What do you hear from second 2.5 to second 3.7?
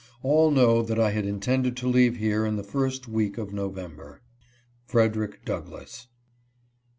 the first week of